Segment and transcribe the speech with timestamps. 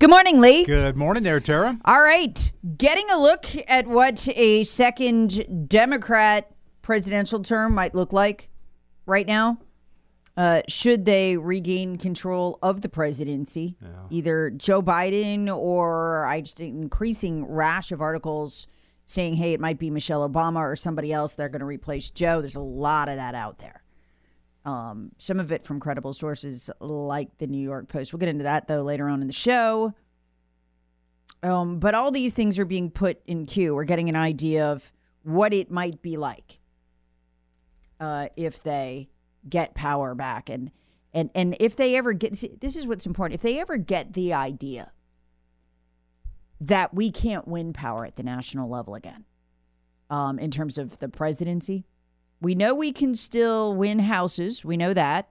[0.00, 0.64] Good morning, Lee.
[0.64, 1.78] Good morning there, Tara.
[1.84, 2.52] All right.
[2.78, 6.50] Getting a look at what a second Democrat
[6.80, 8.48] presidential term might look like
[9.04, 9.58] right now.
[10.38, 13.76] Uh, should they regain control of the presidency,
[14.08, 18.66] either Joe Biden or I just increasing rash of articles
[19.04, 21.34] saying, hey, it might be Michelle Obama or somebody else.
[21.34, 22.40] They're going to replace Joe.
[22.40, 23.82] There's a lot of that out there.
[24.64, 28.12] Um, some of it from credible sources like the New York Post.
[28.12, 29.94] We'll get into that though later on in the show.
[31.42, 33.74] Um, but all these things are being put in queue.
[33.74, 36.58] We're getting an idea of what it might be like
[37.98, 39.08] uh, if they
[39.48, 40.70] get power back, and
[41.14, 42.36] and and if they ever get.
[42.36, 43.36] see, This is what's important.
[43.36, 44.92] If they ever get the idea
[46.60, 49.24] that we can't win power at the national level again,
[50.10, 51.86] um, in terms of the presidency,
[52.40, 54.64] we know we can still win houses.
[54.64, 55.28] We know that.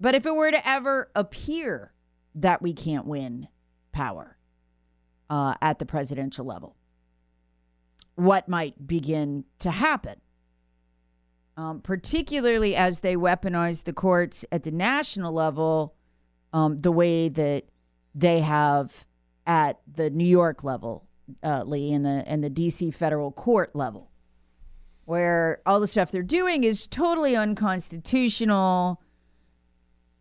[0.00, 1.92] But if it were to ever appear
[2.34, 3.48] that we can't win
[3.92, 4.36] power
[5.30, 6.76] uh, at the presidential level,
[8.16, 10.20] what might begin to happen?
[11.56, 15.94] Um, particularly as they weaponize the courts at the national level,
[16.52, 17.64] um, the way that
[18.14, 19.06] they have
[19.46, 21.06] at the New York level,
[21.42, 22.90] uh, Lee, and the and the D.C.
[22.90, 24.10] federal court level
[25.06, 29.00] where all the stuff they're doing is totally unconstitutional.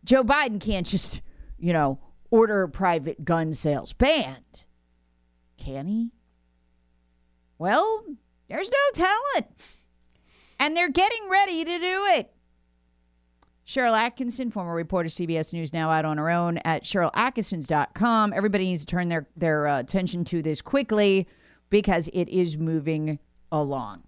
[0.03, 1.21] Joe Biden can't just,
[1.57, 1.99] you know,
[2.31, 4.65] order private gun sales banned.
[5.57, 6.11] Can he?
[7.57, 8.03] Well,
[8.47, 9.47] there's no talent.
[10.59, 12.31] And they're getting ready to do it.
[13.65, 18.33] Sharyl Attkisson, former reporter, CBS News, now out on her own at SharylAttkissons.com.
[18.33, 21.27] Everybody needs to turn their, their uh, attention to this quickly
[21.71, 23.17] because it is moving
[23.51, 24.03] along.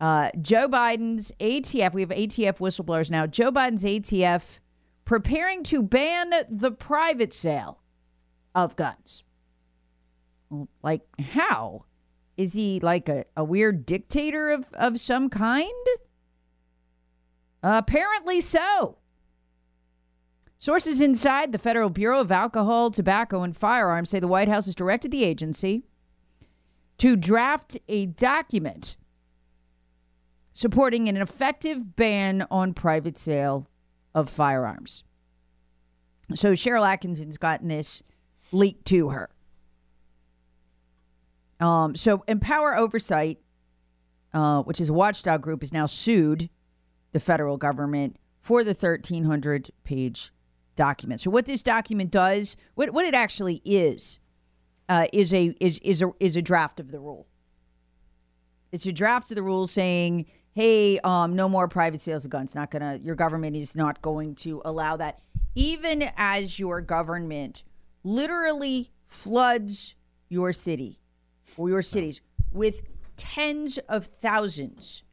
[0.00, 3.26] Uh, Joe Biden's ATF, we have ATF whistleblowers now.
[3.26, 4.60] Joe Biden's ATF
[5.04, 7.80] preparing to ban the private sale
[8.54, 9.24] of guns.
[10.82, 11.84] Like, how?
[12.36, 15.72] Is he like a, a weird dictator of, of some kind?
[17.62, 18.98] apparently so.
[20.58, 24.74] Sources inside the Federal Bureau of Alcohol, Tobacco, and Firearms say the White House has
[24.74, 25.84] directed the agency
[26.98, 28.96] to draft a document
[30.58, 33.70] supporting an effective ban on private sale
[34.12, 35.04] of firearms.
[36.34, 38.02] So Sharyl Attkisson's gotten this
[38.50, 39.30] leaked to her.
[41.60, 43.38] Um, so Empower Oversight,
[44.34, 46.50] uh, which is a watchdog group, is now sued
[47.12, 50.32] the federal government for the 1,300 page
[50.74, 51.20] document.
[51.20, 54.18] So what this document does, what, what it actually is,
[54.88, 57.28] uh, is a is is a is a draft of the rule.
[58.72, 60.26] It's a draft of the rule saying,
[60.58, 62.52] "Hey, um, no more private sales of guns.
[62.52, 62.96] Not gonna.
[62.96, 65.20] Your government is not going to allow that,
[65.54, 67.62] even as your government
[68.02, 69.94] literally floods
[70.28, 70.98] your city
[71.56, 72.20] or your cities
[72.50, 72.82] with
[73.16, 75.04] tens of thousands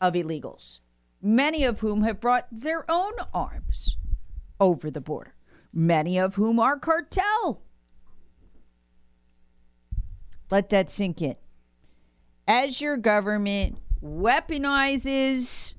[0.00, 0.78] of illegals,
[1.20, 3.96] many of whom have brought their own arms
[4.60, 5.34] over the border,
[5.72, 7.64] many of whom are cartel."
[10.48, 11.34] Let that sink in
[12.46, 15.74] as your government weaponizes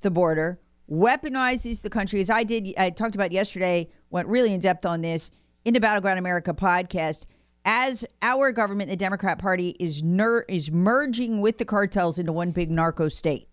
[0.00, 4.60] the border, weaponizes the country, as I did, I talked about yesterday, went really in
[4.60, 5.30] depth on this
[5.64, 7.26] in the Battleground America podcast.
[7.64, 12.52] As our government, the Democrat Party, is ner- is merging with the cartels into one
[12.52, 13.48] big narco state,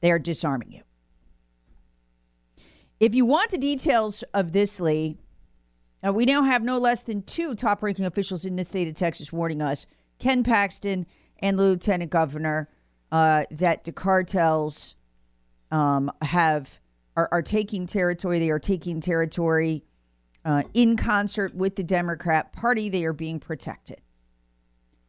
[0.00, 0.82] they are disarming you.
[2.98, 5.18] If you want the details of this, Lee,
[6.06, 8.94] uh, we now have no less than two top ranking officials in the state of
[8.94, 9.86] Texas warning us
[10.18, 11.06] Ken Paxton
[11.40, 12.70] and lieutenant governor
[13.12, 14.94] uh, that the cartels
[15.70, 16.80] um, have
[17.16, 18.38] are, are taking territory.
[18.38, 19.84] They are taking territory
[20.44, 22.88] uh, in concert with the Democrat Party.
[22.88, 24.00] They are being protected.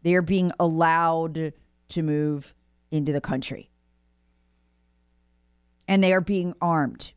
[0.04, 1.54] They are being allowed
[1.90, 2.54] to move
[2.92, 3.70] into the country,
[5.88, 7.14] and they are being armed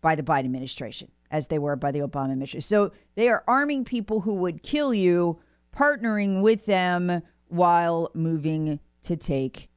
[0.00, 2.62] by the Biden administration as they were by the Obama administration.
[2.62, 5.38] So they are arming people who would kill you,
[5.76, 9.68] partnering with them while moving to take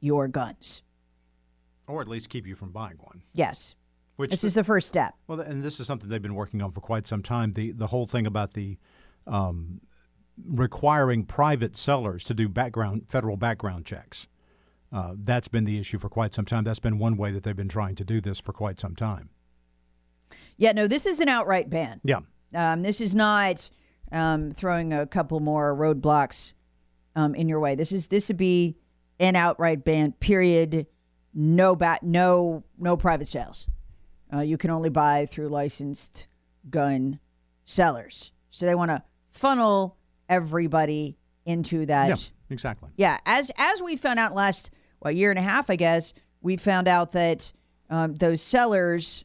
[0.00, 0.82] your guns.
[1.86, 3.22] Or at least keep you from buying one.
[3.32, 3.74] Yes.
[4.16, 5.14] Which This is the first step.
[5.26, 7.52] Well, and this is something they've been working on for quite some time.
[7.52, 8.76] The the whole thing about the
[9.26, 9.80] um,
[10.46, 14.26] requiring private sellers to do background federal background checks.
[14.92, 16.64] Uh, that's been the issue for quite some time.
[16.64, 19.30] That's been one way that they've been trying to do this for quite some time.
[20.56, 22.00] Yeah, no, this is an outright ban.
[22.04, 22.20] Yeah.
[22.54, 23.70] Um, this is not
[24.12, 26.52] um, throwing a couple more roadblocks
[27.20, 27.74] um, in your way.
[27.74, 28.76] This is this would be
[29.18, 30.12] an outright ban.
[30.12, 30.86] Period.
[31.34, 32.02] No bat.
[32.02, 33.68] No no private sales.
[34.32, 36.28] Uh, you can only buy through licensed
[36.68, 37.18] gun
[37.64, 38.32] sellers.
[38.50, 39.96] So they want to funnel
[40.28, 42.08] everybody into that.
[42.08, 42.14] Yeah,
[42.48, 42.90] exactly.
[42.96, 44.70] Yeah, as as we found out last
[45.00, 46.12] well, year and a half, I guess,
[46.42, 47.52] we found out that
[47.88, 49.24] um, those sellers,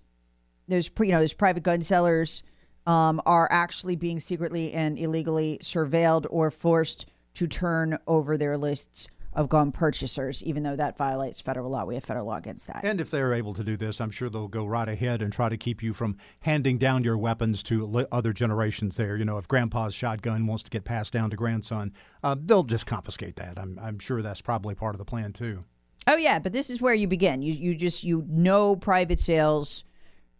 [0.68, 2.44] those you know those private gun sellers,
[2.86, 9.08] um, are actually being secretly and illegally surveilled or forced to turn over their lists
[9.34, 11.84] of gun purchasers, even though that violates federal law.
[11.84, 12.86] We have federal law against that.
[12.86, 15.50] And if they're able to do this, I'm sure they'll go right ahead and try
[15.50, 19.18] to keep you from handing down your weapons to other generations there.
[19.18, 21.92] You know, if grandpa's shotgun wants to get passed down to grandson,
[22.24, 23.60] uh, they'll just confiscate that.
[23.60, 25.66] I'm, I'm sure that's probably part of the plan, too.
[26.08, 27.42] Oh yeah, but this is where you begin.
[27.42, 29.84] You you just you no private sales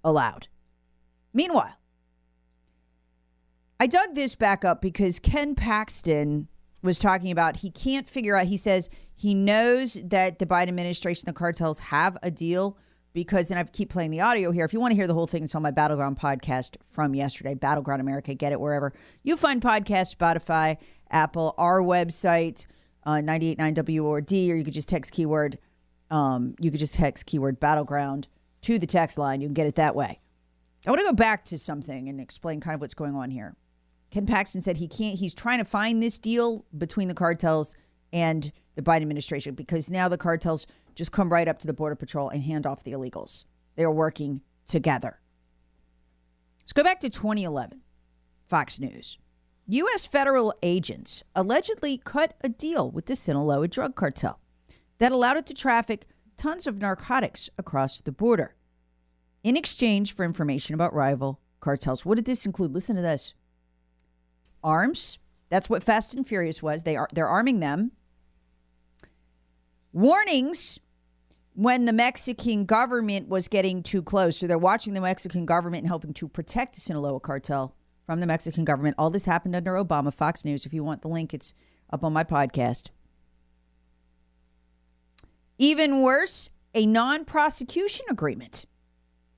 [0.04, 0.48] allowed.
[1.34, 1.74] Meanwhile,
[3.80, 6.48] I dug this back up because Ken Paxton
[6.86, 11.24] was talking about he can't figure out he says he knows that the Biden administration
[11.26, 12.78] the cartels have a deal
[13.14, 14.66] because and I keep playing the audio here.
[14.66, 17.54] If you want to hear the whole thing, it's on my Battleground podcast from yesterday,
[17.54, 18.34] Battleground America.
[18.34, 18.94] Get it wherever
[19.24, 20.78] you find podcasts, Spotify,
[21.10, 22.66] Apple, our website,
[23.06, 25.58] uh, 989 WORD, or you could just text keyword,
[26.12, 28.28] um, you could just text keyword battleground
[28.62, 29.42] to the text line.
[29.42, 30.20] You can get it that way.
[30.86, 33.56] I want to go back to something and explain kind of what's going on here.
[34.12, 37.76] Ken Paxton said he can't, he's trying to find this deal between the cartels
[38.14, 41.96] and the Biden administration because now the cartels just come right up to the Border
[41.96, 43.46] Patrol and hand off the illegals.
[43.76, 45.20] They are working together.
[46.62, 47.82] Let's go back to 2011.
[48.48, 49.18] Fox News.
[49.68, 50.06] U.S.
[50.06, 54.40] federal agents allegedly cut a deal with the Sinaloa drug cartel
[55.00, 56.08] that allowed it to traffic
[56.38, 58.56] tons of narcotics across the border
[59.44, 62.06] in exchange for information about rival cartels.
[62.06, 62.74] What did this include?
[62.74, 63.34] Listen to this
[64.66, 65.18] arms.
[65.50, 66.84] That's what Fast and Furious was.
[66.84, 67.92] They are they're arming them.
[69.94, 70.80] Warnings
[71.54, 74.38] when the Mexican government was getting too close.
[74.38, 77.76] So they're watching the Mexican government and helping to protect the Sinaloa cartel
[78.06, 78.96] from the Mexican government.
[78.98, 80.14] All this happened under Obama.
[80.14, 80.66] Fox News.
[80.66, 81.54] If you want the link, it's
[81.90, 82.90] up on my podcast.
[85.58, 88.66] Even worse, a non prosecution agreement.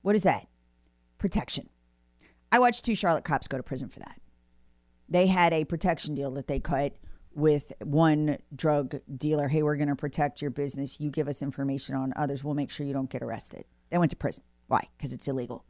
[0.02, 0.48] What is that?
[1.18, 1.68] Protection.
[2.50, 4.20] I watched two Charlotte cops go to prison for that.
[5.08, 6.94] They had a protection deal that they cut
[7.34, 9.48] with one drug dealer.
[9.48, 11.00] Hey, we're going to protect your business.
[11.00, 12.42] You give us information on others.
[12.42, 13.64] We'll make sure you don't get arrested.
[13.90, 14.44] They went to prison.
[14.66, 14.88] Why?
[14.96, 15.64] Because it's illegal.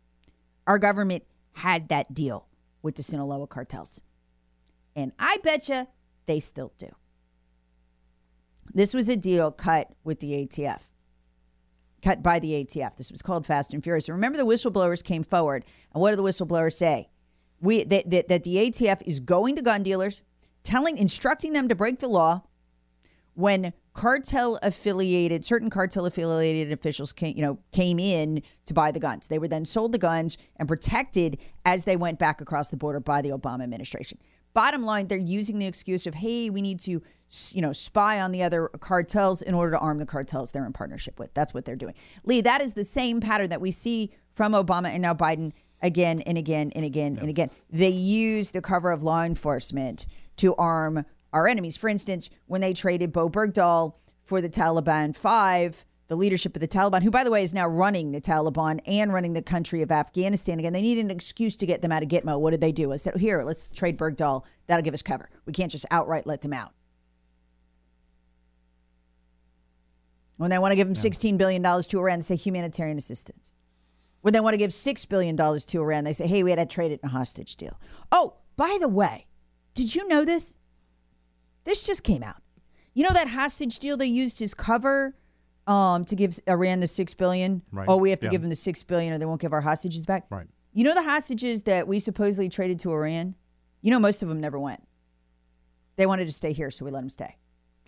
[0.67, 2.47] Our government had that deal
[2.83, 4.01] with the Sinaloa cartels.
[4.97, 5.87] And I bet you
[6.27, 6.89] they still do.
[8.75, 10.83] This was a deal cut with the ATF,
[12.03, 12.97] cut by the ATF.
[12.97, 14.09] This was called Fast and Furious.
[14.09, 17.09] remember, the whistleblowers came forward, and what did the whistleblowers say?
[17.61, 20.23] We that, that, that the ATF is going to gun dealers,
[20.63, 22.43] telling, instructing them to break the law
[23.39, 28.99] when cartel affiliated certain cartel affiliated officials came you know came in to buy the
[28.99, 29.29] guns.
[29.29, 32.99] They were then sold the guns and protected as they went back across the border
[32.99, 34.19] by the obama administration.
[34.55, 37.01] Bottom line they're using the excuse of hey we need to
[37.53, 40.73] you know spy on the other cartels in order to arm the cartels they're in
[40.73, 41.33] partnership with.
[41.35, 41.95] That's what they're doing.
[42.25, 46.21] Lee that is the same pattern that we see from obama and now biden again
[46.23, 47.21] and again and again yeah.
[47.21, 50.07] and again they use the cover of law enforcement
[50.37, 51.77] to arm our enemies.
[51.77, 53.95] For instance, when they traded Bo Bergdahl
[54.25, 57.69] for the Taliban 5, the leadership of the Taliban, who, by the way, is now
[57.69, 60.73] running the Taliban and running the country of Afghanistan again.
[60.73, 62.41] They needed an excuse to get them out of Gitmo.
[62.41, 62.93] What did they do?
[62.93, 64.45] I said, oh, here, let's trade Bergdahl.
[64.67, 65.29] That'll give us cover.
[65.45, 66.73] We can't just outright let them out.
[70.39, 73.53] When they want to give them $16 billion to Iran, they say humanitarian assistance.
[74.21, 76.67] When they want to give $6 billion to Iran, they say, hey, we had to
[76.67, 77.79] trade it in a hostage deal.
[78.11, 79.27] Oh, by the way,
[79.75, 80.57] did you know this?
[81.65, 82.43] This just came out.
[82.95, 85.15] You know that hostage deal they used as cover
[85.69, 87.63] um, to give Iran the six billion.
[87.71, 87.87] Right.
[87.89, 88.31] Oh, we have to Yeah.
[88.33, 90.27] give them the 6 billion or they won't give our hostages back.
[90.31, 90.47] Right.
[90.73, 93.35] You know the hostages that we supposedly traded to Iran.
[93.83, 94.83] You know most of them never went.
[95.97, 97.37] They wanted to stay here, so we let them stay.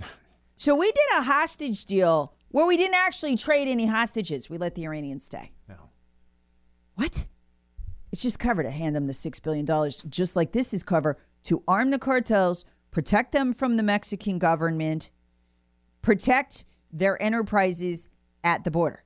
[0.58, 4.50] so we did a hostage deal where we didn't actually trade any hostages.
[4.50, 5.52] We let the Iranians stay.
[5.68, 5.76] Yeah.
[7.00, 7.25] What?
[8.12, 11.62] It's just cover to hand them the $6 billion, just like this is cover to
[11.66, 15.11] arm the cartels, protect them from the Mexican government,
[16.02, 18.11] protect their enterprises
[18.45, 19.02] at the border.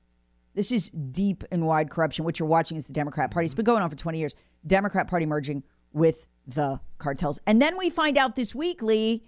[0.55, 2.25] This is deep and wide corruption.
[2.25, 3.45] What you're watching is the Democrat Party.
[3.45, 3.59] It's mm-hmm.
[3.59, 4.35] been going on for 20 years.
[4.67, 7.39] Democrat Party merging with the cartels.
[7.47, 9.23] And then we find out this week, Lee,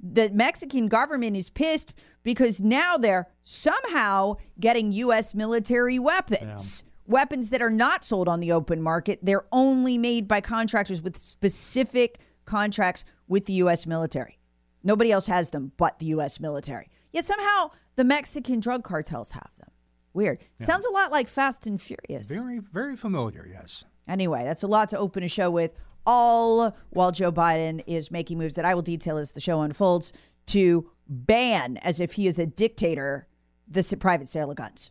[0.00, 1.92] the Mexican government is pissed
[2.22, 5.34] because now they're somehow getting U.S.
[5.34, 6.82] military weapons.
[6.82, 6.86] Yeah.
[7.06, 9.20] Weapons that are not sold on the open market.
[9.22, 13.86] They're only made by contractors with specific contracts with the U.S.
[13.86, 14.38] military.
[14.82, 16.40] Nobody else has them but the U.S.
[16.40, 16.88] military.
[17.12, 19.70] Yet somehow the Mexican drug cartels have them.
[20.12, 20.38] Weird.
[20.58, 20.66] Yeah.
[20.66, 22.28] Sounds a lot like Fast and Furious.
[22.28, 23.84] Very, very familiar, yes.
[24.08, 25.72] Anyway, that's a lot to open a show with
[26.06, 30.12] all while Joe Biden is making moves that I will detail as the show unfolds
[30.46, 33.26] to ban, as if he is a dictator,
[33.68, 34.90] the private sale of guns.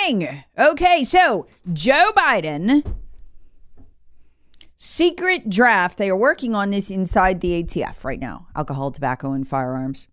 [0.00, 0.44] Morning.
[0.58, 2.84] Okay, so Joe Biden,
[4.76, 5.98] secret draft.
[5.98, 10.06] They are working on this inside the ATF right now alcohol, tobacco, and firearms.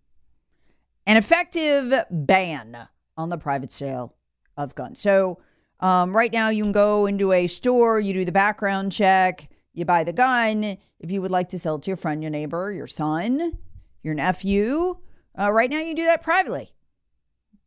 [1.06, 4.16] An effective ban on the private sale
[4.58, 5.00] of guns.
[5.00, 5.40] So,
[5.80, 9.86] um, right now, you can go into a store, you do the background check, you
[9.86, 10.78] buy the gun.
[11.00, 13.58] If you would like to sell it to your friend, your neighbor, your son,
[14.04, 14.98] your nephew,
[15.40, 16.72] uh, right now, you do that privately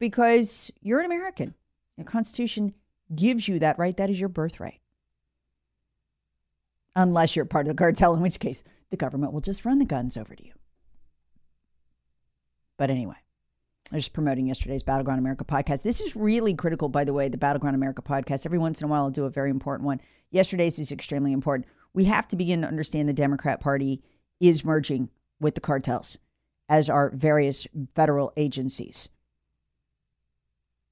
[0.00, 1.54] because you're an American.
[2.00, 2.72] The Constitution
[3.14, 3.94] gives you that right.
[3.94, 4.80] That is your birthright.
[6.96, 9.84] Unless you're part of the cartel, in which case the government will just run the
[9.84, 10.54] guns over to you.
[12.78, 13.16] But anyway,
[13.92, 15.82] I was just promoting yesterday's Battleground America podcast.
[15.82, 18.46] This is really critical, by the way, the Battleground America podcast.
[18.46, 20.00] Every once in a while, I'll do a very important one.
[20.30, 21.68] Yesterday's is extremely important.
[21.92, 24.02] We have to begin to understand the Democrat Party
[24.40, 26.16] is merging with the cartels,
[26.66, 29.10] as are various federal agencies.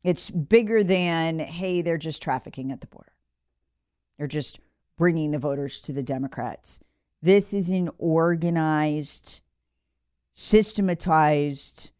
[0.05, 3.12] It's bigger than, hey, they're just trafficking at the border.
[4.17, 4.61] They're just
[4.97, 6.81] bringing the voters to the Democrats.
[7.21, 9.40] This is an organized,
[10.33, 11.90] systematized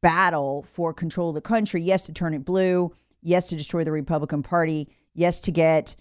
[0.00, 1.82] battle for control of the country.
[1.82, 2.94] Yes, to turn it blue.
[3.22, 4.88] Yes, to destroy the Republican Party.
[5.12, 5.96] Yes, to get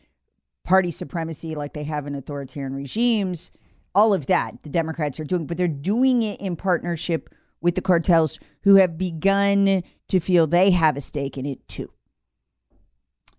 [0.64, 3.52] party supremacy like they have in authoritarian regimes.
[3.96, 7.30] All of that the Democrats are doing, but they're doing it in partnership
[7.62, 11.92] with the cartels who have begun to feel they have a stake in it too.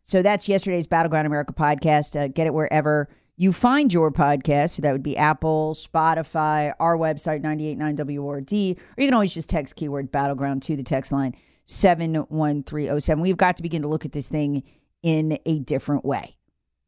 [0.03, 2.21] So that's yesterday's Battleground America podcast.
[2.21, 4.71] Uh, get it wherever you find your podcast.
[4.71, 9.77] So that would be Apple, Spotify, our website, 989WORD, or you can always just text
[9.77, 11.35] keyword battleground to the text line
[11.65, 13.23] 71307.
[13.23, 14.65] We've got to begin to look at this thing
[15.03, 16.37] in a different way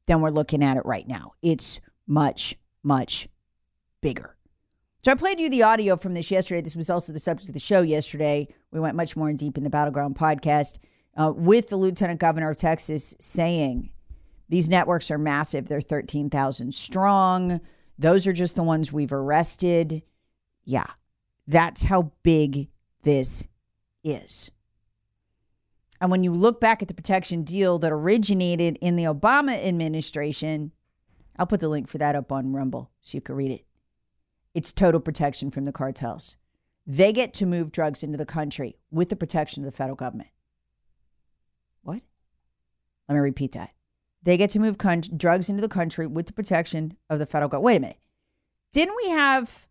[0.07, 1.33] than we're looking at it right now.
[1.41, 3.29] It's much, much
[4.01, 4.37] bigger.
[5.05, 6.61] So I played you the audio from this yesterday.
[6.61, 8.47] This was also the subject of the show yesterday.
[8.71, 10.79] We went much more in deep in the Battleground podcast
[11.17, 13.91] uh, with the Lieutenant Governor of Texas saying
[14.49, 15.67] these networks are massive.
[15.67, 17.61] They're 13,000 strong.
[17.99, 20.05] Those are just the ones we've arrested.
[20.65, 20.87] Yeah,
[21.49, 22.69] that's how big
[23.03, 23.43] this
[24.05, 24.53] is.
[26.01, 30.71] And when you look back at the protection deal that originated in the Obama administration,
[31.37, 33.65] I'll put the link for that up on Rumble so you can read it.
[34.55, 36.37] It's total protection from the cartels.
[36.87, 40.31] They get to move drugs into the country with the protection of the federal government.
[41.83, 42.03] What?
[43.09, 43.71] Let me repeat that.
[44.23, 47.49] They get to move con- drugs into the country with the protection of the federal
[47.49, 47.65] government.
[47.65, 47.99] Wait a minute.
[48.73, 49.67] Didn't we have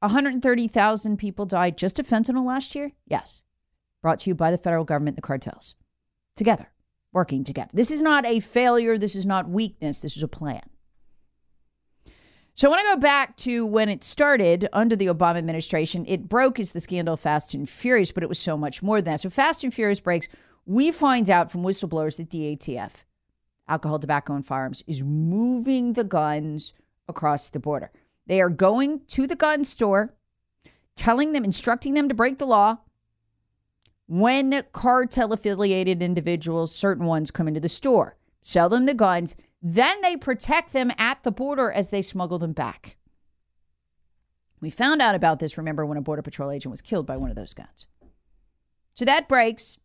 [0.00, 2.92] 130,000 people die just of fentanyl last year?
[3.06, 3.42] Yes.
[4.02, 5.74] Brought to you by the federal government, the cartels.
[6.36, 6.68] Together,
[7.12, 7.70] working together.
[7.72, 8.98] This is not a failure.
[8.98, 10.00] This is not weakness.
[10.00, 10.62] This is a plan.
[12.56, 16.04] So I want to go back to when it started under the Obama administration.
[16.06, 19.12] It broke as the scandal Fast and Furious, but it was so much more than
[19.12, 19.20] that.
[19.20, 20.28] So Fast and Furious breaks.
[20.64, 23.02] We find out from whistleblowers that the ATF,
[23.66, 26.72] alcohol, tobacco, and firearms, is moving the guns
[27.08, 27.90] across the border.
[28.26, 30.14] They are going to the gun store,
[30.94, 32.78] telling them, instructing them to break the law.
[34.06, 39.34] When cartel affiliated individuals, certain ones, come into the store, sell them the guns
[39.66, 42.98] then they protect them at the border as they smuggle them back.
[44.60, 47.30] We found out about this, remember, when a Border Patrol agent was killed by one
[47.30, 47.86] of those guns.
[48.94, 49.78] So that breaks.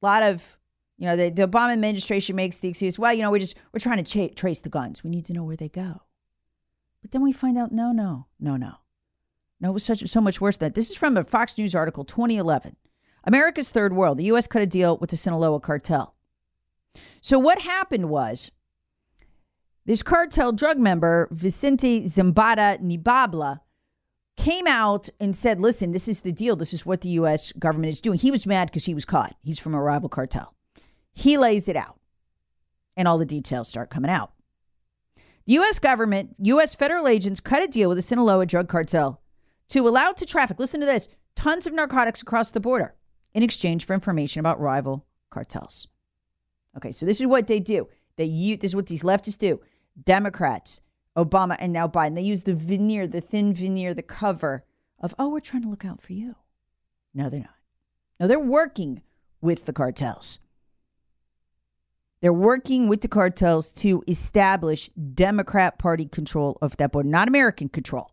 [0.00, 0.56] A lot of
[0.96, 3.80] You know, the, the Obama administration makes the excuse, well, you know, we're just we're
[3.80, 5.02] trying to cha- trace the guns.
[5.02, 6.02] We need to know where they go.
[7.02, 8.74] But then we find out, no, no, no, no,
[9.60, 9.70] no.
[9.70, 10.74] It was such so much worse than that.
[10.76, 12.76] This is from a Fox News article, 2011.
[13.24, 14.18] America's third world.
[14.18, 14.46] The U.S.
[14.46, 16.15] cut a deal with the Sinaloa cartel.
[17.20, 18.50] So what happened was
[19.84, 23.60] this cartel drug member, Vicente Zambada Niebla,
[24.36, 26.56] came out and said, listen, this is the deal.
[26.56, 27.52] This is what the U.S.
[27.52, 28.18] government is doing.
[28.18, 29.34] He was mad because he was caught.
[29.42, 30.54] He's from a rival cartel.
[31.14, 31.98] He lays it out,
[32.96, 34.32] and all the details start coming out.
[35.46, 35.78] The U.S.
[35.78, 36.74] government, U.S.
[36.74, 39.22] federal agents cut a deal with the Sinaloa drug cartel
[39.68, 42.94] to allow to traffic, listen to this, tons of narcotics across the border
[43.32, 45.88] in exchange for information about rival cartels.
[46.76, 47.88] Okay, so this is what they do.
[48.16, 49.60] They use, this is what these leftists do.
[50.02, 50.80] Democrats,
[51.16, 52.14] Obama, and now Biden.
[52.14, 54.64] They use the veneer, the thin veneer, the cover
[55.00, 56.36] of, oh, we're trying to look out for you.
[57.14, 57.50] No, they're not.
[58.20, 59.02] No, they're working
[59.40, 60.38] with the cartels.
[62.20, 67.68] They're working with the cartels to establish Democrat Party control of that border, not American
[67.68, 68.10] control,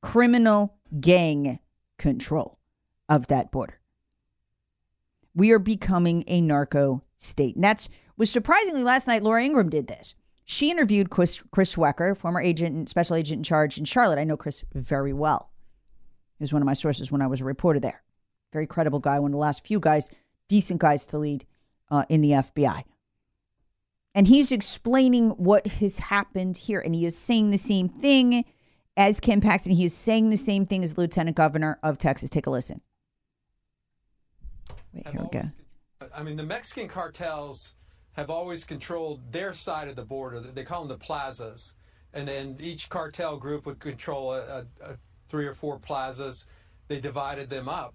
[0.00, 1.58] criminal gang
[1.98, 2.58] control
[3.08, 3.77] of that border.
[5.38, 7.54] We are becoming a narco state.
[7.54, 10.14] And that's was surprisingly last night Laura Ingraham did this.
[10.44, 14.18] She interviewed Chris, Chris Swecker, former agent and special agent in charge in Charlotte.
[14.18, 15.52] I know Chris very well.
[16.38, 18.02] He was one of my sources when I was a reporter there.
[18.52, 20.10] Very credible guy, one of the last few guys,
[20.48, 21.46] decent guys to lead
[21.90, 22.82] uh, in the FBI.
[24.14, 26.80] And he's explaining what has happened here.
[26.80, 28.44] And he is saying the same thing
[28.96, 29.74] as Ken Paxton.
[29.74, 32.28] He is saying the same thing as Lieutenant Governor of Texas.
[32.28, 32.80] Take a listen.
[34.92, 35.44] Wait, here we go.
[36.14, 37.74] I mean, the Mexican cartels
[38.12, 40.40] have always controlled their side of the border.
[40.40, 41.74] They call them the plazas.
[42.14, 44.96] And then each cartel group would control a, a, a
[45.28, 46.46] three or four plazas.
[46.88, 47.94] They divided them up.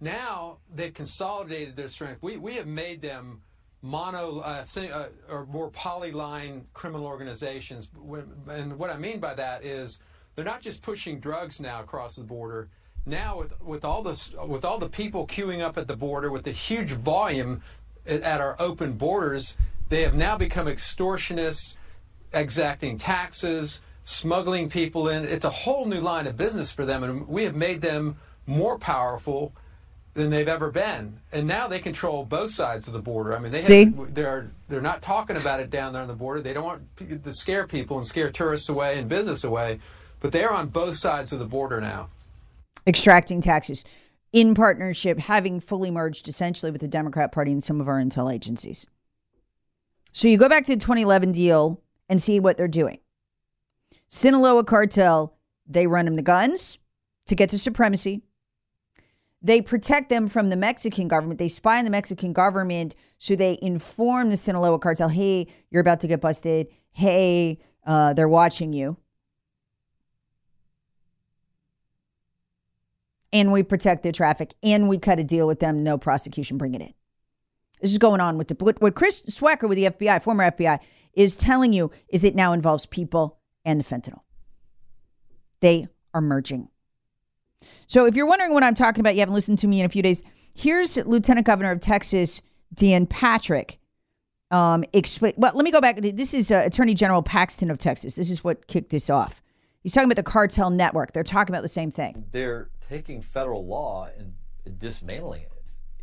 [0.00, 2.22] Now they've consolidated their strength.
[2.22, 3.40] We, we have made them
[3.82, 7.90] mono uh, uh, or more polyline criminal organizations.
[8.48, 10.00] And what I mean by that is
[10.34, 12.68] they're not just pushing drugs now across the border.
[13.06, 16.44] Now with with all this with all the people queuing up at the border with
[16.44, 17.62] the huge volume
[18.06, 19.56] at our open borders,
[19.88, 21.76] they have now become extortionists,
[22.32, 25.24] exacting taxes, smuggling people in.
[25.24, 28.78] It's a whole new line of business for them, and we have made them more
[28.78, 29.52] powerful
[30.14, 31.18] than they've ever been.
[31.32, 33.34] And now they control both sides of the border.
[33.34, 33.84] I mean, they See?
[33.84, 36.40] Have, they're they're not talking about it down there on the border.
[36.40, 39.80] They don't want to scare people and scare tourists away and business away,
[40.20, 42.08] but they're on both sides of the border now.
[42.86, 43.84] Extracting taxes
[44.32, 48.32] in partnership, having fully merged essentially with the Democrat Party and some of our intel
[48.32, 48.86] agencies.
[50.12, 52.98] So you go back to the 2011 deal and see what they're doing.
[54.08, 56.78] Sinaloa cartel, they run them the guns
[57.26, 58.22] to get to supremacy.
[59.40, 61.38] They protect them from the Mexican government.
[61.38, 62.94] They spy on the Mexican government.
[63.18, 66.68] So they inform the Sinaloa cartel hey, you're about to get busted.
[66.90, 68.96] Hey, uh, they're watching you.
[73.34, 75.82] And we protect their traffic and we cut a deal with them.
[75.82, 76.94] No prosecution, bring it in.
[77.82, 80.78] This is going on with the, what, Chris Swecker with the FBI, former FBI,
[81.12, 84.20] is telling you is it now involves people and the fentanyl.
[85.60, 86.68] They are merging.
[87.86, 89.88] So if you're wondering what I'm talking about, you haven't listened to me in a
[89.88, 90.22] few days.
[90.54, 92.40] Here's Lieutenant Governor of Texas,
[92.72, 93.78] Dan Patrick.
[94.50, 95.34] Um, explain.
[95.36, 96.00] Well, let me go back.
[96.00, 98.14] This is uh, Attorney General Paxton of Texas.
[98.14, 99.42] This is what kicked this off.
[99.84, 101.12] He's talking about the cartel network.
[101.12, 102.24] They're talking about the same thing.
[102.32, 104.34] They're taking federal law and
[104.78, 105.50] dismantling it.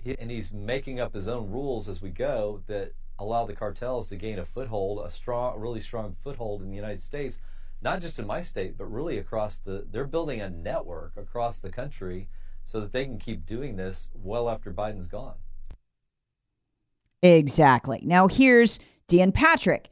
[0.02, 4.08] He, and he's making up his own rules as we go that allow the cartels
[4.10, 7.40] to gain a foothold, a strong, really strong foothold in the United States
[7.82, 9.86] not just in my state, but really across the.
[9.92, 12.30] They're building a network across the country
[12.64, 15.36] so that they can keep doing this well after Biden's gone.
[17.24, 18.02] Exactly.
[18.04, 19.90] Now here's Dan Patrick.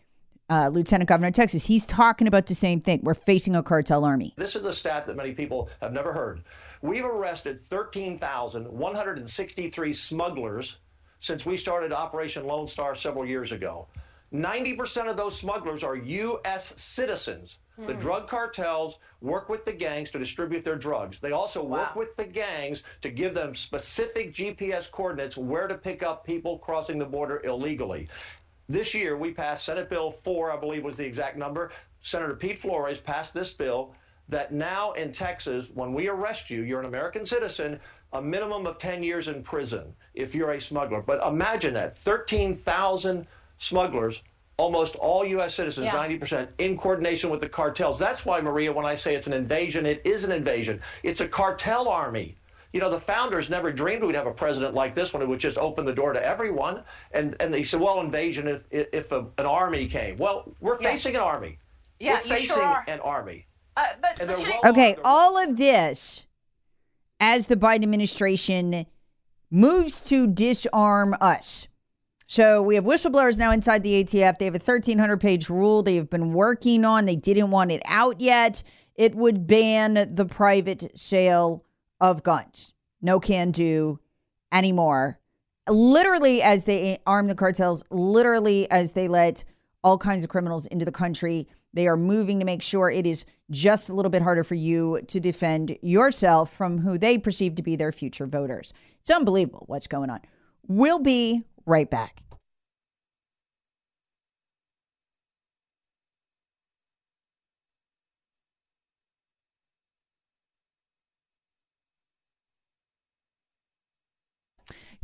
[0.50, 3.02] Uh, Lieutenant Governor of Texas, he's talking about the same thing.
[3.04, 4.34] We're facing a cartel army.
[4.36, 6.42] This is a stat that many people have never heard.
[6.82, 10.78] We've arrested 13,163 smugglers
[11.20, 13.86] since we started Operation Lone Star several years ago.
[14.34, 16.74] 90% of those smugglers are U.S.
[16.78, 17.58] citizens.
[17.78, 18.00] The hmm.
[18.00, 21.20] drug cartels work with the gangs to distribute their drugs.
[21.20, 21.78] They also wow.
[21.78, 26.60] work with the gangs to give them specific GPS coordinates where to pick up people
[26.60, 28.10] crossing the border illegally.
[28.70, 31.72] This year, we passed Senate Bill 4, I believe was the exact number.
[32.04, 33.96] Senator Pete Flores passed this bill
[34.30, 37.80] that now in Texas, when we arrest you, you're an American citizen,
[38.14, 41.02] a minimum of 10 years in prison if you're a smuggler.
[41.02, 43.26] But imagine that 13,000
[43.58, 44.22] smugglers
[44.58, 45.56] almost all U.S.
[45.56, 45.94] citizens, yeah.
[45.94, 47.98] 90%, in coordination with the cartels.
[47.98, 50.82] That's why, Maria, when I say it's an invasion, it is an invasion.
[51.02, 52.36] It's a cartel army.
[52.74, 55.40] You know, the founders never dreamed we'd have a president like this one who would
[55.40, 56.84] just open the door to everyone.
[57.12, 60.18] And and they said, well, invasion if if a, an army came.
[60.18, 60.92] Well, we're Yeah.
[60.92, 61.58] facing an army.
[62.00, 62.84] Yeah, we're you facing sure are.
[62.88, 63.46] an army.
[63.76, 66.26] Uh, but, but well- Okay, all of this
[67.20, 68.86] as the Biden administration
[69.52, 71.68] moves to disarm us.
[72.28, 74.38] So we have whistleblowers now inside the ATF.
[74.38, 77.06] They have a 1,300 page rule they have been working on.
[77.08, 78.62] They didn't want it out yet.
[78.96, 81.66] It would ban the private sale
[82.00, 82.74] of guns.
[83.02, 84.00] No can do
[84.52, 85.20] anymore.
[85.68, 89.44] Literally, as they arm the cartels, literally, as they let
[89.84, 93.26] all kinds of criminals into the country, they are moving to make sure it is
[93.52, 97.62] just a little bit harder for you to defend yourself from who they perceive to
[97.62, 98.74] be their future voters.
[99.02, 100.22] It's unbelievable what's going on.
[100.68, 102.24] We'll be right back.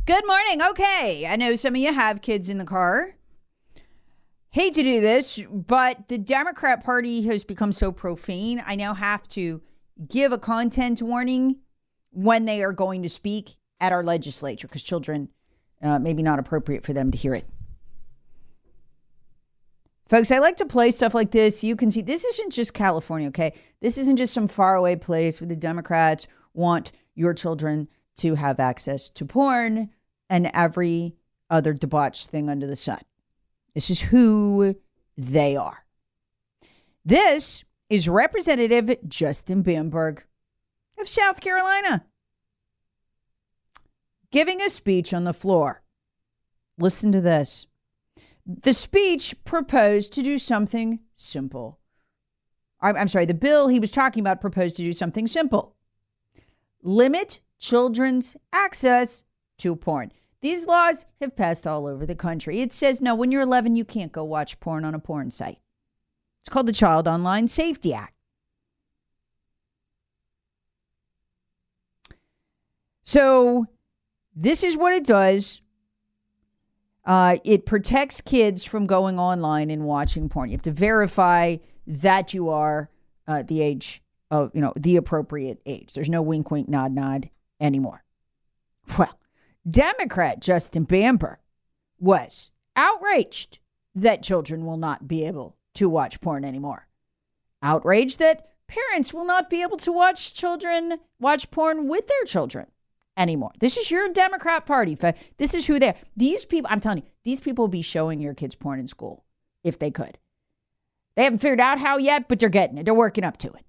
[0.06, 0.62] Good morning.
[0.62, 1.26] Okay.
[1.28, 3.16] I know some of you have kids in the car.
[4.50, 8.62] Hate to do this, but the Democrat Party has become so profane.
[8.64, 9.62] I now have to
[10.08, 11.56] give a content warning
[12.10, 15.28] when they are going to speak at our legislature because children,
[15.82, 17.48] uh, maybe not appropriate for them to hear it.
[20.08, 21.64] Folks, I like to play stuff like this.
[21.64, 23.54] You can see this isn't just California, okay?
[23.80, 27.88] This isn't just some faraway place where the Democrats want your children
[28.18, 29.90] to have access to porn
[30.28, 31.14] and every
[31.50, 33.00] other debauched thing under the sun.
[33.74, 34.76] This is who
[35.16, 35.84] they are.
[37.04, 40.24] This is Representative Justin Bamberg
[40.98, 42.04] of South Carolina
[44.30, 45.82] giving a speech on the floor.
[46.78, 47.66] Listen to this.
[48.44, 51.78] The speech proposed to do something simple.
[52.80, 55.74] I'm, I'm sorry, the bill he was talking about proposed to do something simple
[56.82, 59.24] limit children's access
[59.58, 60.12] to porn.
[60.40, 62.60] These laws have passed all over the country.
[62.60, 65.58] It says no, when you're 11, you can't go watch porn on a porn site.
[66.42, 68.14] It's called the Child Online Safety Act.
[73.02, 73.66] So,
[74.34, 75.60] this is what it does.
[77.04, 80.50] Uh, it protects kids from going online and watching porn.
[80.50, 82.90] You have to verify that you are
[83.28, 85.94] uh, the age of, you know, the appropriate age.
[85.94, 88.02] There's no wink, wink, nod, nod anymore.
[88.98, 89.18] Well,
[89.68, 91.38] Democrat Justin Bamberg
[91.98, 93.58] was outraged
[93.94, 96.86] that children will not be able to watch porn anymore.
[97.62, 102.66] Outraged that parents will not be able to watch children watch porn with their children
[103.16, 103.52] anymore.
[103.58, 104.96] This is your Democrat Party.
[105.38, 105.96] This is who they're.
[106.16, 109.24] These people, I'm telling you, these people will be showing your kids porn in school
[109.64, 110.18] if they could.
[111.16, 112.84] They haven't figured out how yet, but they're getting it.
[112.84, 113.64] They're working up to it.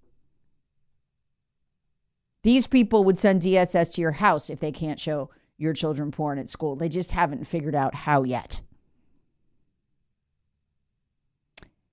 [2.43, 6.39] These people would send DSS to your house if they can't show your children porn
[6.39, 6.75] at school.
[6.75, 8.61] They just haven't figured out how yet.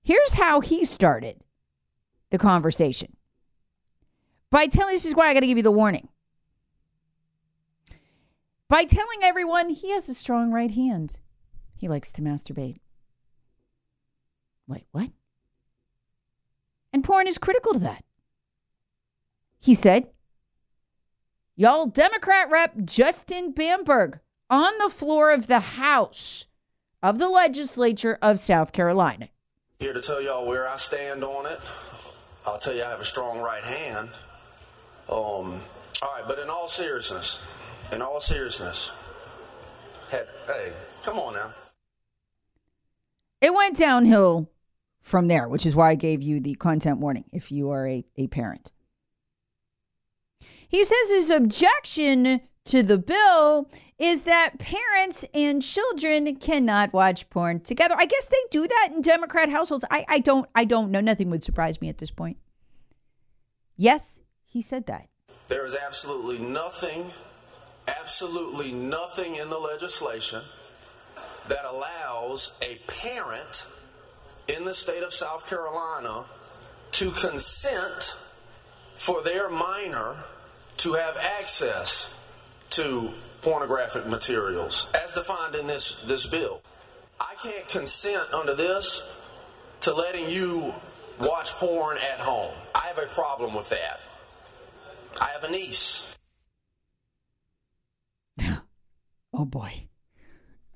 [0.03, 1.41] Here's how he started
[2.29, 3.15] the conversation
[4.51, 6.09] by telling this is why I got to give you the warning.
[8.67, 11.19] By telling everyone he has a strong right hand.
[11.75, 12.77] He likes to masturbate.
[14.67, 15.09] Wait, what?
[16.93, 18.03] And porn is critical to that.
[19.59, 20.07] He said,
[21.57, 26.47] Y'all, Democrat Rep Justin Bamberg on the floor of the House
[27.01, 29.29] of the Legislature of South Carolina.
[29.79, 31.61] Here to tell y'all where I stand on it.
[32.45, 34.09] I'll tell you I have a strong right hand.
[35.07, 35.61] Um,
[36.01, 37.41] all right, but in all seriousness,
[37.93, 38.91] in all seriousness,
[40.11, 41.53] had, hey, come on now.
[43.39, 44.51] It went downhill
[44.99, 48.03] from there, which is why I gave you the content warning if you are a,
[48.17, 48.73] a parent.
[50.75, 57.61] He says his objection to the bill is that parents and children cannot watch porn
[57.61, 57.95] together.
[57.97, 59.85] I guess they do that in Democrat households.
[59.89, 60.99] I, I don't I don't know.
[60.99, 62.35] Nothing would surprise me at this point.
[63.77, 65.07] Yes, he said that.
[65.47, 67.05] There is absolutely nothing,
[67.87, 70.41] absolutely nothing in the legislation
[71.47, 73.63] that allows a parent
[74.49, 76.25] in the state of South Carolina
[76.91, 78.13] to consent
[78.97, 80.17] for their minor
[80.85, 82.29] to have access
[82.69, 83.09] to
[83.41, 86.61] pornographic materials as defined in this, this bill.
[87.19, 89.19] I can't consent under this
[89.79, 90.75] to letting you
[91.19, 92.53] watch porn at home.
[92.75, 93.99] I have a problem with that.
[95.19, 96.15] I have a niece.
[99.37, 99.89] Oh boy.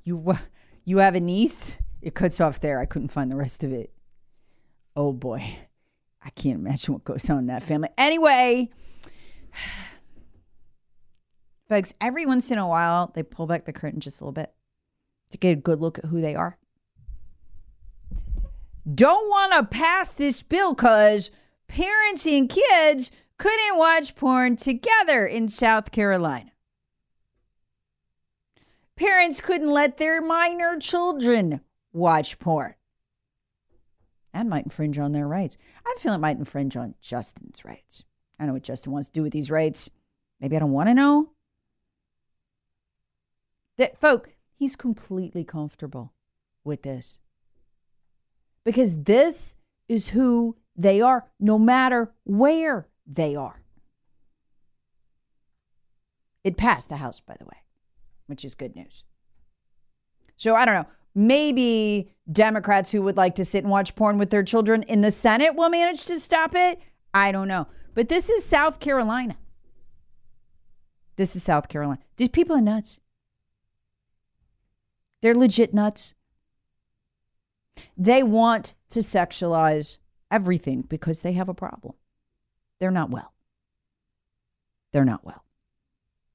[0.03, 0.35] You
[0.83, 1.77] you have a niece?
[2.01, 2.81] It cuts off there.
[2.81, 3.93] I couldn't find the rest of it.
[4.97, 5.59] Oh boy.
[6.21, 7.87] I can't imagine what goes on in that family.
[7.97, 8.69] Anyway,
[11.69, 14.51] Folks, every once in a while, they pull back the curtain just a little bit
[15.29, 16.57] to get a good look at who they are.
[18.91, 21.29] Don't want to pass this bill because
[21.67, 26.51] parents and kids couldn't watch porn together in South Carolina.
[28.95, 31.61] Parents couldn't let their minor children
[31.93, 32.73] watch porn.
[34.33, 35.55] That might infringe on their rights.
[35.85, 38.03] I feel it might infringe on Justin's rights.
[38.39, 39.89] I know what Justin wants to do with these rights.
[40.41, 41.29] Maybe I don't want to know.
[43.79, 46.11] That folk, he's completely comfortable
[46.65, 47.19] with this.
[48.65, 49.55] Because this
[49.87, 53.63] is who they are, no matter where they are.
[56.43, 57.63] It passed the House, by the way,
[58.27, 59.05] which is good news.
[60.35, 60.87] So I don't know.
[61.15, 65.09] Maybe Democrats who would like to sit and watch porn with their children in the
[65.09, 66.81] Senate will manage to stop it.
[67.13, 67.67] I don't know.
[67.93, 69.37] But this is South Carolina.
[71.15, 72.01] This is South Carolina.
[72.17, 72.99] These people are nuts.
[75.21, 76.13] They're legit nuts.
[77.97, 79.97] They want to sexualize
[80.31, 81.93] everything because they have a problem.
[82.79, 83.33] They're not well.
[84.91, 85.43] They're not well.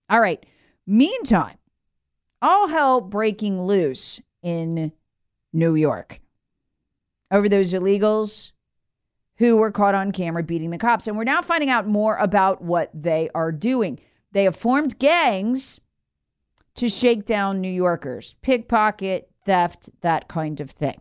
[0.08, 0.44] All right.
[0.86, 1.56] Meantime,
[2.42, 4.92] all hell breaking loose in
[5.52, 6.20] New York
[7.30, 8.52] over those illegals
[9.38, 11.08] who were caught on camera beating the cops.
[11.08, 13.98] And we're now finding out more about what they are doing.
[14.32, 15.80] They have formed gangs
[16.74, 21.00] to shake down New Yorkers, pickpocket, theft, that kind of thing.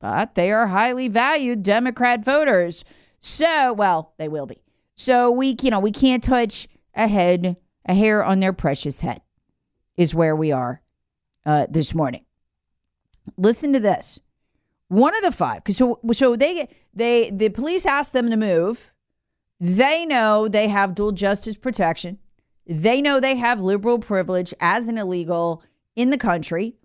[0.00, 2.84] But they are highly valued Democrat voters.
[3.20, 4.62] So, well, they will be.
[4.94, 9.20] So we, you know, we can't touch a head, a hair on their precious head,
[9.96, 10.82] is where we are
[11.44, 12.24] uh, this morning.
[13.36, 14.20] Listen to this.
[14.88, 18.90] One of the five, because so so they they the police asked them to move.
[19.60, 22.18] They know they have dual justice protection.
[22.68, 25.62] They know they have liberal privilege as an illegal
[25.96, 26.76] in the country.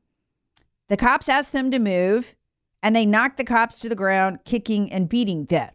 [0.88, 2.36] The cops ask them to move,
[2.82, 5.72] and they knock the cops to the ground, kicking and beating them.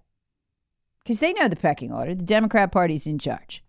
[1.01, 2.15] Because they know the pecking order.
[2.15, 3.63] The Democrat Party's in charge.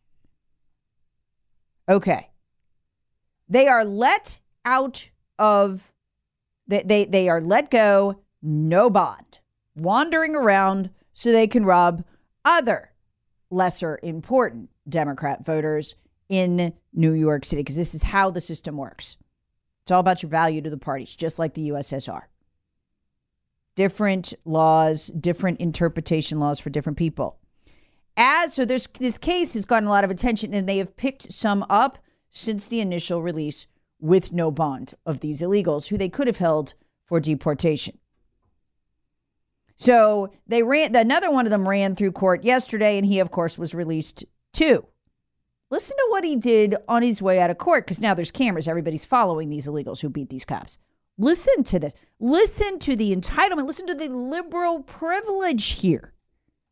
[1.89, 2.29] Okay.
[3.49, 5.91] They are let out of,
[6.67, 9.39] they, they, they are let go, no bond,
[9.75, 12.05] wandering around so they can rob
[12.45, 12.91] other
[13.49, 15.95] lesser important Democrat voters
[16.29, 19.17] in New York City because this is how the system works.
[19.83, 22.21] It's all about your value to the parties, just like the USSR.
[23.75, 27.39] Different laws, different interpretation laws for different people.
[28.15, 31.31] As so, there's this case has gotten a lot of attention, and they have picked
[31.31, 31.97] some up
[32.29, 33.65] since the initial release
[33.99, 36.73] with no bond of these illegals who they could have held
[37.05, 37.97] for deportation.
[39.77, 40.95] So they ran.
[40.95, 44.85] Another one of them ran through court yesterday, and he, of course, was released too.
[45.71, 48.67] Listen to what he did on his way out of court because now there's cameras.
[48.67, 50.77] Everybody's following these illegals who beat these cops.
[51.17, 51.93] Listen to this.
[52.19, 53.67] Listen to the entitlement.
[53.67, 56.13] Listen to the liberal privilege here.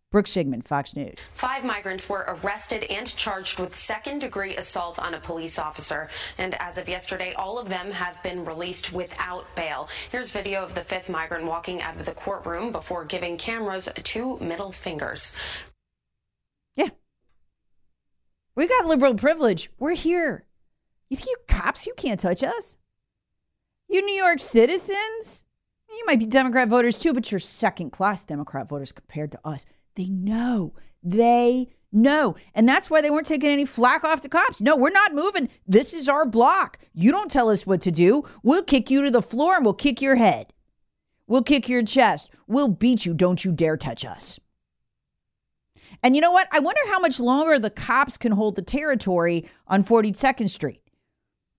[0.09, 1.17] Brooke Sigmund, Fox News.
[1.33, 6.09] Five migrants were arrested and charged with second degree assault on a police officer.
[6.37, 9.89] And as of yesterday, all of them have been released without bail.
[10.09, 14.39] Here's video of the fifth migrant walking out of the courtroom before giving cameras two
[14.39, 15.35] middle fingers.
[16.77, 16.89] Yeah.
[18.57, 19.69] We got liberal privilege.
[19.77, 20.43] We're here.
[21.11, 22.79] You think you cops, you can't touch us?
[23.87, 25.45] You New York citizens?
[25.87, 29.67] You might be Democrat voters too, but you're second class Democrat voters compared to us.
[29.93, 30.73] They know.
[31.03, 32.35] They know.
[32.55, 34.59] And that's why they weren't taking any flack off the cops.
[34.59, 35.49] No, we're not moving.
[35.67, 36.79] This is our block.
[36.95, 38.23] You don't tell us what to do.
[38.41, 40.51] We'll kick you to the floor and we'll kick your head.
[41.27, 42.31] We'll kick your chest.
[42.47, 43.13] We'll beat you.
[43.13, 44.39] Don't you dare touch us.
[46.03, 46.47] And you know what?
[46.51, 50.81] I wonder how much longer the cops can hold the territory on 42nd Street.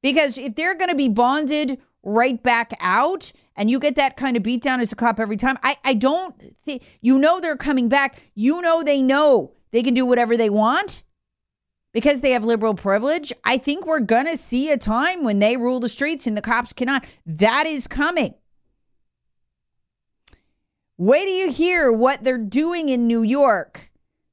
[0.03, 4.37] Because if they're going to be bonded right back out and you get that kind
[4.37, 7.57] of beat down as a cop every time, I, I don't think, you know, they're
[7.57, 8.23] coming back.
[8.35, 11.03] You know, they know they can do whatever they want
[11.93, 13.33] because they have liberal privilege.
[13.45, 16.43] I think we're going to see a time when they rule the streets and the
[16.43, 17.05] cops cannot.
[17.27, 18.35] That is coming.
[20.97, 23.88] Wait till you hear what they're doing in New York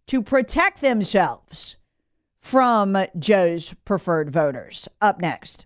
[0.07, 1.77] to protect themselves
[2.41, 4.87] from Joe's preferred voters.
[5.01, 5.65] Up next.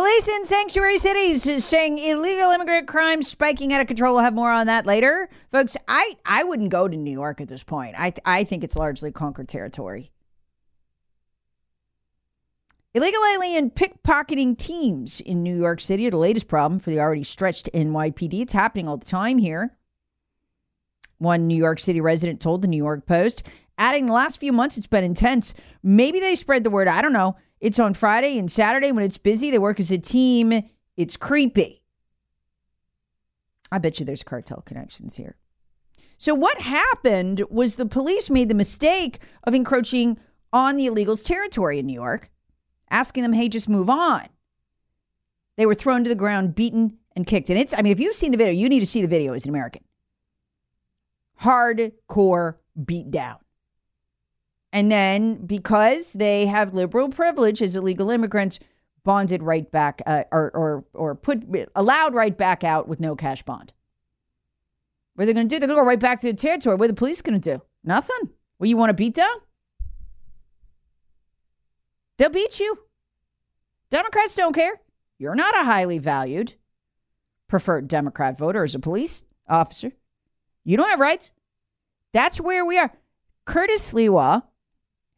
[0.00, 4.14] Police in sanctuary cities saying illegal immigrant crime spiking out of control.
[4.14, 5.76] We'll have more on that later, folks.
[5.88, 7.94] I I wouldn't go to New York at this point.
[7.98, 10.10] I I think it's largely conquered territory.
[12.94, 17.22] Illegal alien pickpocketing teams in New York City are the latest problem for the already
[17.22, 18.40] stretched NYPD.
[18.40, 19.76] It's happening all the time here.
[21.18, 23.42] One New York City resident told the New York Post,
[23.76, 25.52] adding the last few months it's been intense.
[25.82, 26.88] Maybe they spread the word.
[26.88, 27.36] I don't know.
[27.60, 29.50] It's on Friday and Saturday when it's busy.
[29.50, 30.62] They work as a team.
[30.96, 31.82] It's creepy.
[33.70, 35.36] I bet you there's cartel connections here.
[36.18, 40.18] So, what happened was the police made the mistake of encroaching
[40.52, 42.30] on the illegals' territory in New York,
[42.90, 44.28] asking them, hey, just move on.
[45.56, 47.50] They were thrown to the ground, beaten, and kicked.
[47.50, 49.34] And it's, I mean, if you've seen the video, you need to see the video
[49.34, 49.82] as an American.
[51.42, 53.38] Hardcore beat down.
[54.72, 58.58] And then because they have liberal privilege as illegal immigrants,
[59.02, 63.42] bonded right back uh, or, or, or put allowed right back out with no cash
[63.42, 63.72] bond.
[65.14, 65.58] What are they going to do?
[65.58, 66.76] They're going to go right back to the territory.
[66.76, 67.62] What are the police going to do?
[67.82, 68.30] Nothing.
[68.58, 69.36] Well, you want to beat down?
[72.18, 72.78] They'll beat you.
[73.90, 74.80] Democrats don't care.
[75.18, 76.54] You're not a highly valued
[77.48, 79.92] preferred Democrat voter as a police officer.
[80.64, 81.32] You don't have rights.
[82.12, 82.92] That's where we are.
[83.44, 84.44] Curtis Sliwa,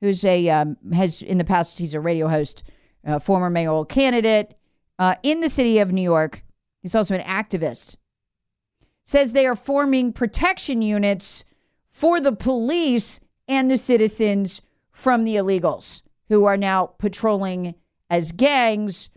[0.03, 2.63] who's a um, has in the past he's a radio host,
[3.07, 4.55] uh, former mayoral candidate
[4.99, 6.45] uh, in the city of New York.
[6.83, 7.97] He's also an activist.
[9.05, 11.45] Says they are forming protection units
[11.89, 14.61] for the police and the citizens
[14.91, 17.75] from the illegals who are now patrolling
[18.11, 19.09] as gangs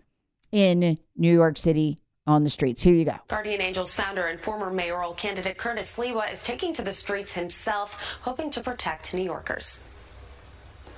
[0.52, 2.82] in New York City on the streets.
[2.82, 3.16] Here you go.
[3.28, 8.18] Guardian Angels founder and former mayoral candidate Curtis Sliwa is taking to the streets himself,
[8.22, 9.82] hoping to protect New Yorkers.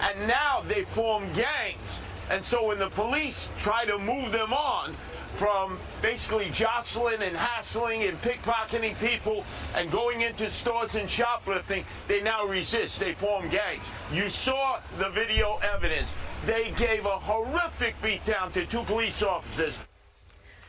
[0.00, 2.00] And now they form gangs.
[2.30, 4.94] And so when the police try to move them on
[5.32, 12.20] from basically jostling and hassling and pickpocketing people and going into stores and shoplifting, they
[12.20, 13.00] now resist.
[13.00, 13.86] They form gangs.
[14.12, 16.14] You saw the video evidence.
[16.44, 19.80] They gave a horrific beatdown to two police officers.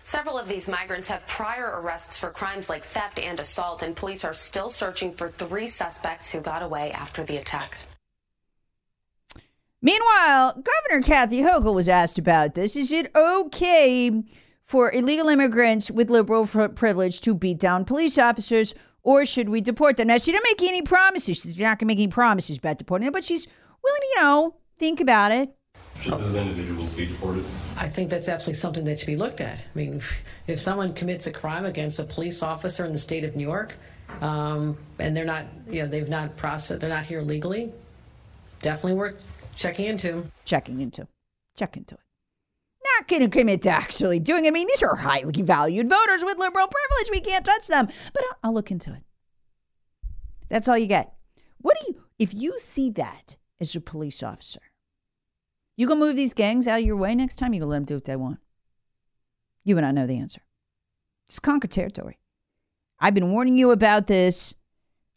[0.03, 4.23] Several of these migrants have prior arrests for crimes like theft and assault, and police
[4.23, 7.77] are still searching for three suspects who got away after the attack.
[9.81, 12.75] Meanwhile, Governor Kathy Hochul was asked about this.
[12.75, 14.11] Is it okay
[14.65, 19.95] for illegal immigrants with liberal privilege to beat down police officers, or should we deport
[19.95, 20.07] them?
[20.07, 21.41] Now, she didn't make any promises.
[21.41, 23.47] She's not going to make any promises about deporting them, but she's
[23.81, 25.55] willing to, you know, think about it.
[26.01, 27.45] Should those individuals be deported?
[27.77, 29.59] I think that's absolutely something that should be looked at.
[29.59, 30.01] I mean,
[30.47, 33.77] if someone commits a crime against a police officer in the state of New York,
[34.19, 37.71] um, and they're not, you know, they've not processed, they're not here legally,
[38.61, 39.23] definitely worth
[39.59, 40.31] checking into.
[40.45, 41.07] Checking into.
[41.57, 42.01] Check into it.
[42.97, 44.49] Not going to commit to actually doing it.
[44.49, 47.11] I mean, these are highly valued voters with liberal privilege.
[47.11, 47.87] We can't touch them.
[48.13, 49.03] But I'll, I'll look into it.
[50.49, 51.13] That's all you get.
[51.59, 54.61] What do you, if you see that as a police officer,
[55.75, 57.53] you gonna move these gangs out of your way next time?
[57.53, 58.39] You gonna let them do what they want?
[59.63, 60.41] You and I know the answer.
[61.27, 62.17] It's conquered territory.
[62.99, 64.53] I've been warning you about this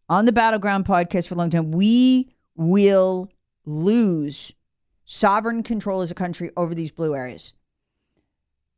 [0.09, 1.73] on the Battleground podcast for a long time.
[1.73, 3.31] We will
[3.65, 4.53] lose
[5.05, 7.53] sovereign control as a country over these blue areas.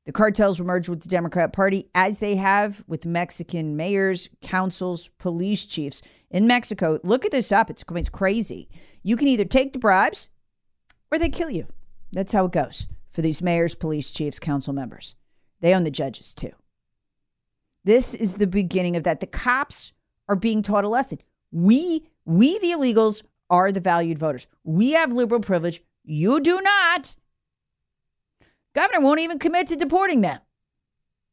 [0.05, 5.09] The cartels will merge with the Democrat Party as they have with Mexican mayors, councils,
[5.18, 7.01] police chiefs in Mexico.
[7.03, 7.70] Look at this up.
[7.70, 8.68] It's, it's crazy.
[9.03, 10.29] You can either take the bribes
[11.11, 11.66] or they kill you.
[12.12, 15.14] That's how it goes for these mayors, police chiefs, council members.
[15.61, 16.53] They own the judges too.
[17.85, 19.20] This is the beginning of that.
[19.20, 19.92] The cops
[20.29, 21.18] are being taught a lesson.
[21.51, 23.23] We, we the illegals,
[23.55, 24.47] are the valued voters.
[24.64, 25.81] We have liberal privilege.
[26.03, 27.14] You do not.
[28.75, 30.40] Governor won't even commit to deporting them.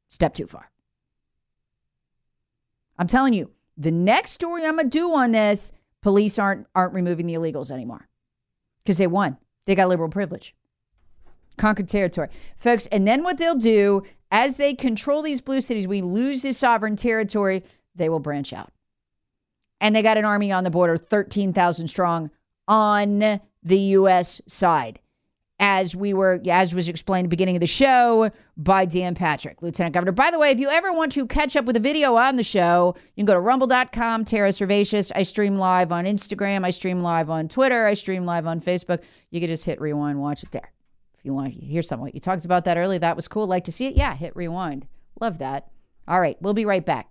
[0.08, 0.70] Step too far.
[2.98, 7.26] I'm telling you, the next story I'm gonna do on this, police aren't aren't removing
[7.26, 8.08] the illegals anymore
[8.84, 9.38] because they won.
[9.66, 10.54] They got liberal privilege.
[11.58, 12.30] Conquered territory.
[12.58, 16.58] Folks, and then what they'll do as they control these blue cities, we lose this
[16.60, 17.64] sovereign territory,
[17.96, 18.72] they will branch out.
[19.82, 22.30] And they got an army on the border, 13,000 strong
[22.68, 24.40] on the U.S.
[24.48, 25.00] side.
[25.64, 29.62] As we were, as was explained at the beginning of the show by Dan Patrick,
[29.62, 30.12] Lieutenant Governor.
[30.12, 32.44] By the way, if you ever want to catch up with a video on the
[32.44, 35.12] show, you can go to rumble.com, Tara Servatius.
[35.16, 36.66] I stream live on Instagram.
[36.66, 37.86] I stream live on Twitter.
[37.86, 39.04] I stream live on Facebook.
[39.30, 40.72] You can just hit rewind, watch it there.
[41.20, 42.98] If you want to hear something, you talked about that earlier.
[42.98, 43.46] That was cool.
[43.46, 43.96] Like to see it?
[43.96, 44.88] Yeah, hit rewind.
[45.20, 45.68] Love that.
[46.08, 47.11] All right, we'll be right back.